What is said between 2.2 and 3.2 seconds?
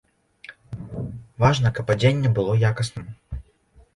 было якасным.